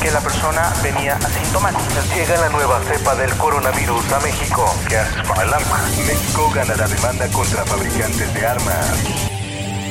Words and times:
Que 0.00 0.10
la 0.10 0.20
persona 0.20 0.72
venía 0.82 1.16
asintomática. 1.16 2.02
Llega 2.14 2.40
la 2.40 2.48
nueva 2.50 2.80
cepa 2.84 3.14
del 3.14 3.30
coronavirus 3.36 4.12
a 4.12 4.20
México. 4.20 4.64
¿Qué 4.88 4.96
haces 4.96 5.26
con 5.26 5.40
el 5.40 5.52
arma? 5.52 5.80
México 6.06 6.50
ganará 6.54 6.86
demanda 6.86 7.26
contra 7.28 7.64
fabricantes 7.64 8.34
de 8.34 8.46
armas. 8.46 8.86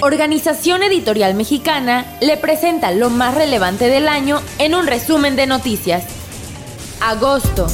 Organización 0.01 0.83
Editorial 0.83 1.33
Mexicana 1.33 2.05
le 2.21 2.37
presenta 2.37 2.91
lo 2.91 3.09
más 3.09 3.35
relevante 3.35 3.87
del 3.87 4.07
año 4.07 4.41
en 4.59 4.75
un 4.75 4.87
resumen 4.87 5.35
de 5.35 5.47
noticias. 5.47 6.03
Agosto. 7.01 7.67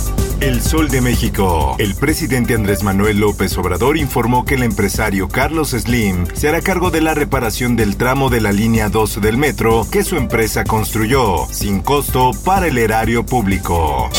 El 0.43 0.61
Sol 0.61 0.89
de 0.89 0.99
México. 0.99 1.77
El 1.79 1.95
presidente 1.95 2.53
Andrés 2.53 2.83
Manuel 2.83 3.21
López 3.21 3.57
Obrador 3.57 3.97
informó 3.97 4.43
que 4.43 4.55
el 4.55 4.63
empresario 4.63 5.29
Carlos 5.29 5.69
Slim 5.69 6.25
se 6.33 6.49
hará 6.49 6.59
cargo 6.59 6.91
de 6.91 6.99
la 6.99 7.13
reparación 7.13 7.77
del 7.77 7.95
tramo 7.95 8.29
de 8.29 8.41
la 8.41 8.51
línea 8.51 8.89
2 8.89 9.21
del 9.21 9.37
metro 9.37 9.87
que 9.89 10.03
su 10.03 10.17
empresa 10.17 10.65
construyó, 10.65 11.47
sin 11.49 11.79
costo 11.79 12.31
para 12.43 12.67
el 12.67 12.77
erario 12.77 13.25
público. 13.25 14.09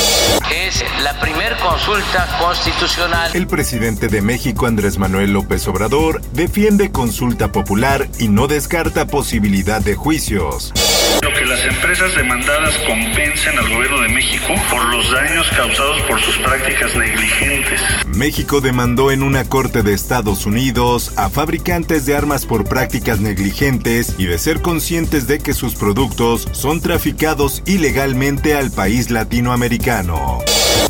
Es 0.65 0.83
la 1.03 1.21
primer 1.21 1.55
consulta 1.59 2.27
constitucional. 2.41 3.31
El 3.35 3.47
presidente 3.47 4.09
de 4.09 4.23
México, 4.23 4.65
Andrés 4.65 4.97
Manuel 4.97 5.35
López 5.35 5.69
Obrador, 5.69 6.23
defiende 6.33 6.91
consulta 6.91 7.53
popular 7.53 8.09
y 8.19 8.29
no 8.29 8.47
descarta 8.47 9.07
posibilidad 9.07 9.83
de 9.83 9.95
juicios. 9.95 10.73
que 11.21 11.45
las 11.45 11.65
empresas 11.67 12.15
demandadas 12.15 12.75
compensen 12.87 13.59
al 13.59 13.69
gobierno 13.69 14.01
de 14.03 14.09
México 14.09 14.55
por 14.71 14.85
los 14.85 15.11
daños 15.11 15.47
causados 15.55 16.01
por 16.03 16.21
sus 16.21 16.39
prácticas 16.39 16.97
negligentes. 16.97 17.81
México 18.07 18.61
demandó 18.61 19.11
en 19.11 19.23
una 19.23 19.45
corte 19.45 19.83
de 19.83 19.93
Estados 19.93 20.47
Unidos 20.47 21.13
a 21.17 21.29
fabricantes 21.29 22.07
de 22.07 22.17
armas 22.17 22.47
por 22.47 22.65
prácticas 22.65 23.21
negligentes 23.21 24.15
y 24.17 24.27
de 24.27 24.39
ser 24.39 24.63
conscientes 24.63 25.27
de 25.27 25.41
que 25.41 25.53
sus 25.55 25.75
productos 25.75 26.49
son 26.53 26.81
traficados 26.81 27.63
ilegalmente 27.67 28.55
al 28.55 28.71
país 28.71 29.11
latinoamericano. 29.11 30.39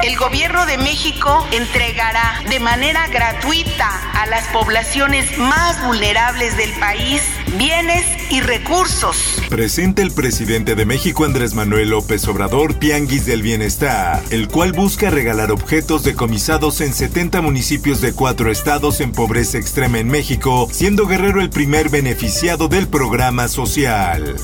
El 0.02 0.16
gobierno 0.16 0.66
de 0.66 0.78
México 0.78 1.46
entregará 1.52 2.42
de 2.48 2.60
manera 2.60 3.06
gratuita 3.08 3.88
a 4.12 4.26
las 4.26 4.46
poblaciones 4.48 5.38
más 5.38 5.82
vulnerables 5.84 6.56
del 6.56 6.72
país 6.78 7.22
bienes 7.56 8.04
y 8.30 8.40
recursos. 8.40 9.40
Presenta 9.48 10.02
el 10.02 10.10
presidente 10.10 10.74
de 10.74 10.84
México 10.84 11.24
Andrés 11.24 11.54
Manuel 11.54 11.90
López 11.90 12.26
Obrador 12.28 12.74
Tianguis 12.74 13.26
del 13.26 13.42
Bienestar, 13.42 14.22
el 14.30 14.48
cual 14.48 14.72
busca 14.72 15.10
regalar 15.10 15.50
objetos 15.50 16.02
decomisados 16.02 16.80
en 16.80 16.92
70 16.92 17.40
municipios 17.40 18.00
de 18.00 18.12
cuatro 18.12 18.50
estados 18.50 19.00
en 19.00 19.12
pobreza 19.12 19.58
extrema 19.58 19.98
en 19.98 20.08
México, 20.08 20.68
siendo 20.70 21.06
Guerrero 21.06 21.40
el 21.40 21.50
primer 21.50 21.88
beneficiado 21.88 22.68
del 22.68 22.88
programa 22.88 23.48
social. 23.48 24.36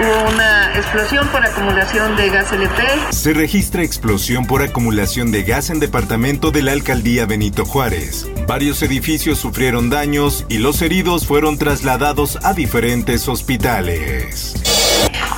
Una 0.00 0.74
explosión 0.74 1.28
por 1.28 1.46
acumulación 1.46 2.16
de 2.16 2.28
gas 2.28 2.52
LP. 2.52 2.82
Se 3.10 3.32
registra 3.32 3.84
explosión 3.84 4.44
por 4.44 4.62
acumulación 4.62 5.30
de 5.30 5.44
gas 5.44 5.70
en 5.70 5.78
departamento 5.78 6.50
de 6.50 6.62
la 6.62 6.72
alcaldía 6.72 7.26
Benito 7.26 7.64
Juárez. 7.64 8.28
Varios 8.48 8.82
edificios 8.82 9.38
sufrieron 9.38 9.90
daños 9.90 10.46
y 10.48 10.58
los 10.58 10.82
heridos 10.82 11.26
fueron 11.26 11.58
trasladados 11.58 12.40
a 12.42 12.54
diferentes 12.54 13.28
hospitales. 13.28 14.73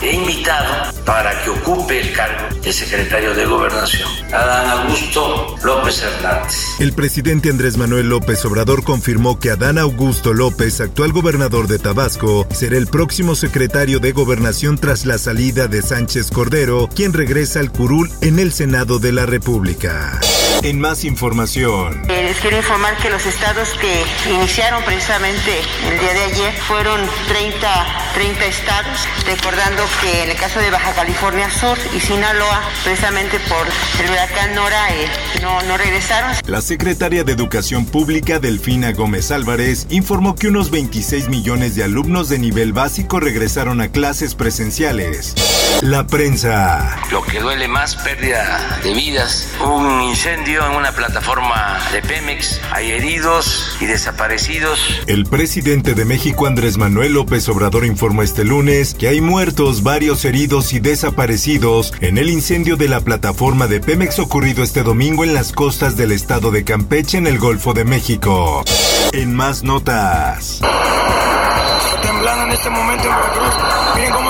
He 0.03 0.15
invitado 0.15 0.93
para 1.07 1.43
que 1.43 1.51
ocupe 1.51 2.01
el 2.01 2.13
cargo 2.13 2.55
de 2.63 2.71
secretario 2.71 3.35
de 3.35 3.47
Gobernación 3.47 4.09
a 4.33 4.45
Dan 4.45 4.71
Augusto 4.71 5.57
López 5.65 6.03
Hernández. 6.03 6.55
El 6.79 6.93
presidente 6.93 7.49
Andrés 7.49 7.79
Manuel 7.79 8.11
López 8.11 8.45
Obrador 8.45 8.85
confirmó 8.85 9.39
que 9.39 9.51
Adán 9.51 9.79
Augusto 9.79 10.35
López, 10.35 10.81
actual 10.83 11.13
gobernador 11.13 11.67
de 11.67 11.79
Tabasco, 11.79 12.47
será 12.51 12.77
el 12.77 12.89
próximo 12.89 13.35
secretario 13.35 13.99
de 13.99 14.13
Gobernación 14.13 14.77
tras 14.77 15.07
la 15.07 15.17
salida 15.17 15.67
de 15.67 15.81
Sánchez 15.81 16.31
Cordero, 16.31 16.91
quien 16.95 17.15
regresa 17.15 17.61
al 17.61 17.73
curul 17.73 18.11
en 18.21 18.39
el 18.39 18.53
Senado 18.53 18.99
de 18.99 19.13
la 19.13 19.25
República. 19.25 20.21
En 20.63 20.81
más 20.81 21.05
información. 21.05 22.03
Eh, 22.09 22.25
les 22.25 22.37
quiero 22.39 22.57
informar 22.57 22.97
que 22.99 23.11
los 23.11 23.25
estados 23.25 23.69
que 23.81 24.05
iniciaron 24.31 24.83
precisamente 24.85 25.61
el 25.89 26.01
día 26.01 26.13
de 26.13 26.23
ayer 26.25 26.53
fueron 26.67 27.01
30, 27.29 27.87
30 28.15 28.47
estados, 28.47 29.09
recordando 29.27 29.86
que 30.01 30.23
en 30.23 30.31
el 30.31 30.37
caso 30.37 30.61
de 30.61 30.71
Baja 30.71 30.93
California 30.95 31.51
Sur 31.51 31.79
y 31.97 32.01
Sinaloa, 32.01 32.63
precisamente 32.85 33.39
por 33.49 33.67
el 34.03 34.11
huracán 34.11 34.55
Nora, 34.55 34.89
eh, 34.95 35.09
no, 35.43 35.61
no 35.63 35.77
regresaron. 35.77 36.33
La 36.47 36.61
secretaria 36.61 37.25
de 37.25 37.33
Educación 37.33 37.87
Pública, 37.87 38.39
Delfina 38.39 38.93
Gómez 38.93 39.31
Álvarez, 39.31 39.87
informó 39.91 40.35
que 40.35 40.49
unos 40.49 40.71
26 40.71 41.29
millones 41.29 41.75
de 41.75 41.85
alumnos 41.85 42.29
de 42.29 42.39
nivel 42.39 42.73
básico 42.73 43.21
regresaron 43.21 43.81
a 43.81 43.89
clases 43.89 44.35
presenciales. 44.35 45.35
La 45.83 46.07
prensa. 46.07 46.99
Lo 47.11 47.23
que 47.23 47.39
duele 47.39 47.69
más, 47.69 47.97
pérdida 47.97 48.81
de 48.83 48.95
vidas, 48.95 49.49
un 49.65 50.03
incendio 50.03 50.67
en 50.67 50.77
una 50.77 50.93
plataforma 50.93 51.79
de 51.93 52.01
Pemex, 52.01 52.61
hay 52.73 52.93
heridos 52.93 53.77
y 53.81 53.87
desaparecidos. 53.87 54.81
El 55.07 55.27
presidente 55.27 55.95
de 55.95 56.05
México, 56.07 56.47
Andrés 56.47 56.79
Manuel 56.79 57.13
López 57.13 57.49
Obrador, 57.49 57.85
informó 57.85 58.23
este 58.23 58.45
lunes 58.45 58.95
que 58.95 59.09
hay 59.09 59.21
muertos, 59.21 59.83
varios 59.83 60.25
heridos 60.25 60.73
y 60.73 60.81
desaparecidos 60.81 61.93
en 62.01 62.17
el 62.17 62.31
incendio 62.31 62.77
de 62.77 62.89
la 62.89 63.01
plataforma 63.01 63.67
de 63.67 63.81
Pemex 63.81 64.19
ocurrido 64.19 64.63
este 64.63 64.83
domingo 64.83 65.25
en 65.25 65.35
las 65.35 65.53
costas 65.53 65.97
del 65.97 66.13
estado 66.13 66.51
de 66.51 66.65
Campeche, 66.65 67.19
en 67.19 67.27
el 67.27 67.39
Golfo 67.39 67.75
de 67.75 67.85
México. 67.85 68.65
En 69.13 69.35
más 69.35 69.63
notas. 69.63 70.61
Está 70.63 72.01
temblando 72.03 72.45
en 72.45 72.53
este 72.53 72.71
momento 72.71 73.05
en 73.05 73.15
Veracruz. 73.15 73.76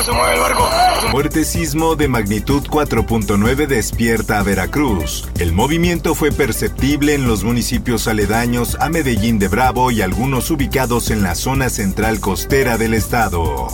Se 0.07 0.13
mueve 0.13 0.35
el 0.35 0.41
barco. 0.41 0.69
Fuerte 1.11 1.45
sismo 1.45 1.97
de 1.97 2.07
magnitud 2.07 2.63
4.9 2.63 3.67
despierta 3.67 4.39
a 4.39 4.45
Veracruz. 4.45 5.29
El 5.41 5.53
movimiento 5.53 6.15
fue 6.15 6.31
perceptible 6.31 7.15
en 7.15 7.27
los 7.27 7.43
municipios 7.43 8.07
aledaños 8.07 8.77
a 8.79 8.89
Medellín 8.89 9.41
de 9.41 9.49
Bravo 9.49 9.91
y 9.91 10.03
algunos 10.03 10.53
ubicados 10.53 11.11
en 11.11 11.25
la 11.25 11.35
zona 11.35 11.71
central 11.71 12.21
costera 12.21 12.79
del 12.79 12.95
estado. 12.95 13.67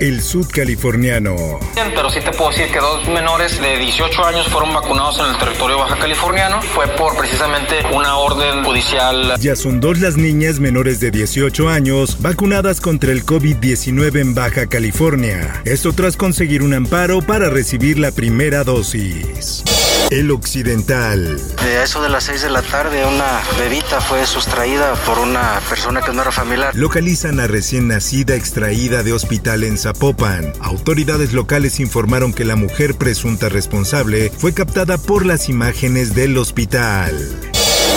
El 0.00 0.22
sudcaliforniano. 0.22 1.36
Pero 1.74 2.10
sí 2.10 2.18
te 2.20 2.30
puedo 2.32 2.50
decir 2.50 2.66
que 2.72 2.78
dos 2.80 3.06
menores 3.08 3.60
de 3.60 3.78
18 3.78 4.24
años 4.24 4.48
fueron 4.48 4.74
vacunados 4.74 5.20
en 5.20 5.26
el 5.26 5.38
territorio 5.38 5.78
baja 5.78 5.96
californiano. 5.96 6.60
Fue 6.62 6.88
por 6.88 7.16
precisamente 7.16 7.76
una 7.92 8.16
orden 8.16 8.64
judicial. 8.64 9.34
Ya 9.38 9.54
son 9.54 9.80
dos 9.80 10.00
las 10.00 10.16
niñas 10.16 10.58
menores 10.58 10.98
de 10.98 11.10
18 11.10 11.68
años 11.68 12.20
vacunadas 12.20 12.80
contra 12.80 13.12
el 13.12 13.24
COVID-19 13.24 14.20
en 14.20 14.34
Baja 14.34 14.66
California. 14.66 15.62
Esto 15.74 15.92
tras 15.92 16.16
conseguir 16.16 16.62
un 16.62 16.72
amparo 16.72 17.20
para 17.20 17.50
recibir 17.50 17.98
la 17.98 18.12
primera 18.12 18.62
dosis. 18.62 19.64
El 20.08 20.30
Occidental. 20.30 21.36
De 21.64 21.82
eso 21.82 22.00
de 22.00 22.08
las 22.08 22.22
6 22.22 22.42
de 22.42 22.50
la 22.50 22.62
tarde, 22.62 23.04
una 23.04 23.42
bebita 23.58 24.00
fue 24.00 24.24
sustraída 24.24 24.94
por 25.04 25.18
una 25.18 25.60
persona 25.68 26.00
que 26.00 26.12
no 26.12 26.22
era 26.22 26.30
familiar. 26.30 26.76
Localizan 26.76 27.40
a 27.40 27.48
recién 27.48 27.88
nacida 27.88 28.36
extraída 28.36 29.02
de 29.02 29.14
hospital 29.14 29.64
en 29.64 29.76
Zapopan. 29.76 30.52
Autoridades 30.60 31.32
locales 31.32 31.80
informaron 31.80 32.32
que 32.32 32.44
la 32.44 32.54
mujer 32.54 32.94
presunta 32.94 33.48
responsable 33.48 34.30
fue 34.30 34.54
captada 34.54 34.96
por 34.96 35.26
las 35.26 35.48
imágenes 35.48 36.14
del 36.14 36.38
hospital. 36.38 37.14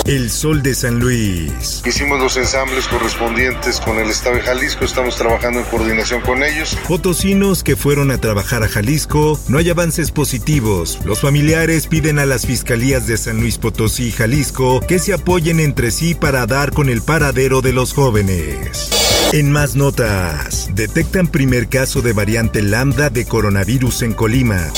El 0.08 0.30
Sol 0.30 0.62
de 0.62 0.74
San 0.74 1.00
Luis. 1.00 1.82
Hicimos 1.84 2.18
los 2.18 2.38
ensambles 2.38 2.88
correspondientes 2.88 3.78
con 3.78 3.98
el 3.98 4.08
Estado 4.08 4.36
de 4.36 4.40
Jalisco, 4.40 4.86
estamos 4.86 5.16
trabajando 5.16 5.58
en 5.60 5.66
coordinación 5.66 6.22
con 6.22 6.42
ellos. 6.42 6.78
Potosinos 6.88 7.62
que 7.62 7.76
fueron 7.76 8.10
a 8.10 8.16
trabajar 8.16 8.62
a 8.62 8.68
Jalisco, 8.68 9.38
no 9.48 9.58
hay 9.58 9.68
avances 9.68 10.10
positivos. 10.10 10.98
Los 11.04 11.20
familiares 11.20 11.88
piden 11.88 12.18
a 12.18 12.24
las 12.24 12.46
fiscalías 12.46 13.06
de 13.06 13.18
San 13.18 13.38
Luis 13.40 13.58
Potosí 13.58 14.06
y 14.06 14.12
Jalisco 14.12 14.80
que 14.80 14.98
se 14.98 15.12
apoyen 15.12 15.60
entre 15.60 15.90
sí 15.90 16.14
para 16.14 16.46
dar 16.46 16.72
con 16.72 16.88
el 16.88 17.02
paradero 17.02 17.60
de 17.60 17.74
los 17.74 17.92
jóvenes. 17.92 18.88
En 19.34 19.52
más 19.52 19.76
notas, 19.76 20.70
detectan 20.72 21.26
primer 21.26 21.68
caso 21.68 22.00
de 22.00 22.14
variante 22.14 22.62
lambda 22.62 23.10
de 23.10 23.26
coronavirus 23.26 24.00
en 24.00 24.14
Colima. 24.14 24.72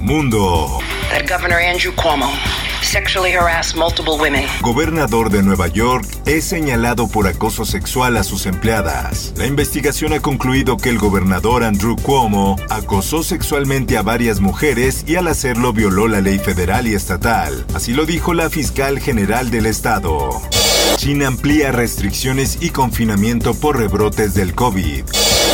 Mundo. 0.00 0.78
That 1.10 1.28
Governor 1.28 1.58
Andrew 1.58 1.92
Cuomo 1.96 2.30
sexually 2.86 3.34
multiple 3.74 4.14
women. 4.18 4.46
Gobernador 4.62 5.30
de 5.30 5.42
Nueva 5.42 5.66
York 5.66 6.06
es 6.24 6.44
señalado 6.44 7.08
por 7.08 7.26
acoso 7.26 7.64
sexual 7.64 8.16
a 8.16 8.22
sus 8.22 8.46
empleadas. 8.46 9.32
La 9.36 9.46
investigación 9.46 10.12
ha 10.12 10.20
concluido 10.20 10.76
que 10.76 10.90
el 10.90 10.98
gobernador 10.98 11.64
Andrew 11.64 11.96
Cuomo 11.96 12.56
acosó 12.70 13.22
sexualmente 13.22 13.98
a 13.98 14.02
varias 14.02 14.40
mujeres 14.40 15.04
y 15.06 15.16
al 15.16 15.26
hacerlo 15.26 15.72
violó 15.72 16.06
la 16.06 16.20
ley 16.20 16.38
federal 16.38 16.86
y 16.86 16.94
estatal. 16.94 17.66
Así 17.74 17.92
lo 17.92 18.06
dijo 18.06 18.34
la 18.34 18.50
fiscal 18.50 19.00
general 19.00 19.50
del 19.50 19.66
estado. 19.66 20.30
China 20.96 21.26
amplía 21.26 21.72
restricciones 21.72 22.58
y 22.60 22.70
confinamiento 22.70 23.54
por 23.54 23.78
rebrotes 23.78 24.34
del 24.34 24.54
COVID. 24.54 25.04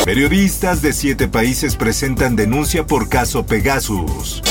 Periodistas 0.05 0.81
de 0.81 0.91
siete 0.91 1.29
países 1.29 1.77
presentan 1.77 2.35
denuncia 2.35 2.85
por 2.85 3.07
caso 3.07 3.45
Pegasus. 3.45 4.43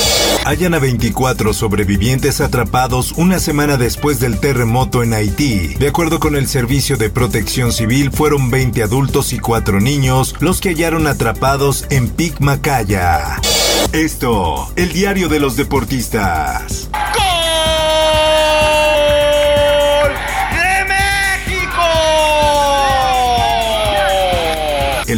Hayan 0.47 0.73
a 0.73 0.79
24 0.79 1.53
sobrevivientes 1.53 2.41
atrapados 2.41 3.13
una 3.13 3.39
semana 3.39 3.77
después 3.77 4.19
del 4.19 4.41
terremoto 4.41 5.03
en 5.03 5.13
Haití. 5.13 5.75
De 5.75 5.89
acuerdo 5.89 6.21
con 6.21 6.37
el 6.37 6.49
Servicio 6.49 6.97
de 6.97 7.11
Protección 7.11 7.71
Civil, 7.71 8.11
fueron 8.11 8.51
20 8.51 8.83
adultos 8.83 9.35
y 9.35 9.39
4 9.41 9.81
niños 9.81 10.35
los 10.41 10.63
que 10.63 10.71
hallaron 10.71 11.07
atrapados 11.07 11.85
en 11.91 12.09
Pic 12.09 12.41
Macaya. 12.41 13.39
Esto, 13.93 14.73
el 14.77 14.91
diario 14.95 15.29
de 15.29 15.39
los 15.39 15.57
deportistas. 15.57 16.82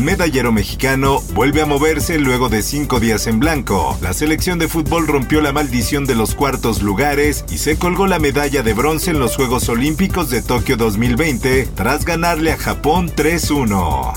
Medallero 0.04 0.52
mexicano 0.52 1.20
vuelve 1.32 1.62
a 1.62 1.66
moverse 1.66 2.18
luego 2.18 2.48
de 2.48 2.62
cinco 2.62 3.00
días 3.00 3.26
en 3.26 3.40
blanco. 3.40 3.98
La 4.00 4.12
selección 4.12 4.58
de 4.58 4.68
fútbol 4.68 5.06
rompió 5.06 5.40
la 5.40 5.52
maldición 5.52 6.04
de 6.04 6.14
los 6.14 6.34
cuartos 6.34 6.82
lugares 6.82 7.44
y 7.50 7.58
se 7.58 7.78
colgó 7.78 8.06
la 8.06 8.18
medalla 8.18 8.62
de 8.62 8.74
bronce 8.74 9.10
en 9.10 9.18
los 9.18 9.36
Juegos 9.36 9.68
Olímpicos 9.68 10.30
de 10.30 10.42
Tokio 10.42 10.76
2020 10.76 11.68
tras 11.74 12.04
ganarle 12.04 12.52
a 12.52 12.56
Japón 12.56 13.10
3-1. 13.14 14.12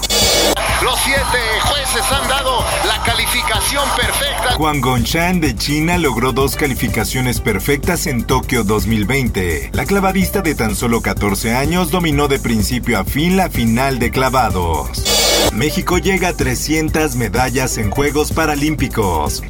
Los 0.83 0.99
siete 0.99 1.21
jueces 1.61 2.11
han 2.11 2.27
dado 2.29 2.63
la 2.85 3.01
calificación 3.03 3.83
perfecta. 3.95 4.53
Juan 4.55 4.79
Gonchan 4.79 5.41
de 5.41 5.55
China 5.55 5.97
logró 5.97 6.33
dos 6.33 6.55
calificaciones 6.55 7.41
perfectas 7.41 8.05
en 8.05 8.25
Tokio 8.25 8.63
2020. 8.63 9.71
La 9.73 9.85
clavadista 9.85 10.41
de 10.41 10.53
tan 10.53 10.75
solo 10.75 11.01
14 11.01 11.55
años 11.55 11.89
dominó 11.89 12.27
de 12.27 12.39
principio 12.39 12.99
a 12.99 13.05
fin 13.05 13.37
la 13.37 13.49
final 13.49 13.97
de 13.97 14.11
clavados. 14.11 15.16
México 15.53 15.97
llega 15.97 16.29
a 16.29 16.33
300 16.33 17.15
medallas 17.15 17.77
en 17.77 17.89
Juegos 17.89 18.31
Paralímpicos. 18.31 19.43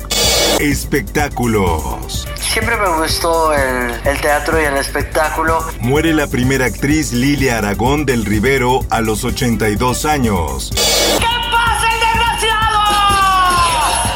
Espectáculos. 0.59 2.27
Siempre 2.35 2.75
me 2.77 3.01
gustó 3.01 3.53
el, 3.53 3.91
el, 4.05 4.21
teatro 4.21 4.61
y 4.61 4.65
el 4.65 4.77
espectáculo. 4.77 5.59
Muere 5.79 6.13
la 6.13 6.27
primera 6.27 6.65
actriz 6.65 7.11
Lilia 7.11 7.59
Aragón 7.59 8.05
del 8.05 8.25
Rivero 8.25 8.79
a 8.89 9.01
los 9.01 9.23
82 9.23 10.05
años. 10.05 10.71
¿Qué? 11.19 11.36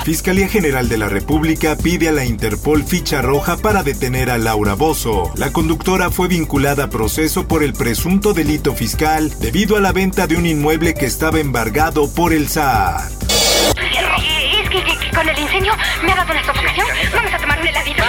Fiscalía 0.03 0.47
General 0.47 0.89
de 0.89 0.97
la 0.97 1.09
República 1.09 1.75
pide 1.75 2.09
a 2.09 2.11
la 2.11 2.25
Interpol 2.25 2.83
ficha 2.83 3.21
roja 3.21 3.57
para 3.57 3.83
detener 3.83 4.31
a 4.31 4.39
Laura 4.39 4.73
Bozo. 4.73 5.31
La 5.35 5.53
conductora 5.53 6.09
fue 6.09 6.27
vinculada 6.27 6.85
a 6.85 6.89
proceso 6.89 7.47
por 7.47 7.61
el 7.63 7.73
presunto 7.73 8.33
delito 8.33 8.73
fiscal 8.73 9.31
debido 9.39 9.77
a 9.77 9.79
la 9.79 9.91
venta 9.91 10.25
de 10.25 10.37
un 10.37 10.47
inmueble 10.47 10.95
que 10.95 11.05
estaba 11.05 11.39
embargado 11.39 12.11
por 12.11 12.33
el 12.33 12.47
SAT. 12.47 13.11
Es 14.61 14.69
que, 14.69 14.83
que, 14.83 14.97
que 14.97 15.15
con 15.15 15.29
el 15.29 15.37
incendio 15.37 15.73
me 16.03 16.11
ha 16.11 16.15
dado 16.15 16.31
una 16.31 16.45
sofocación. 16.45 16.87
Vamos 17.13 17.33
a 17.33 17.37
tomar 17.37 17.61
un 17.61 17.67
heladito. 17.67 18.03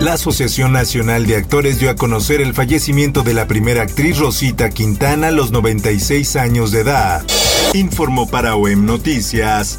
La 0.00 0.14
Asociación 0.14 0.72
Nacional 0.72 1.26
de 1.26 1.36
Actores 1.36 1.78
dio 1.78 1.90
a 1.90 1.94
conocer 1.94 2.40
el 2.40 2.52
fallecimiento 2.52 3.22
de 3.22 3.34
la 3.34 3.46
primera 3.46 3.82
actriz 3.82 4.18
Rosita 4.18 4.70
Quintana 4.70 5.28
a 5.28 5.32
los 5.32 5.52
96 5.52 6.34
años 6.34 6.72
de 6.72 6.80
edad. 6.80 7.24
Informó 7.74 8.28
para 8.28 8.56
OEM 8.56 8.86
Noticias 8.86 9.78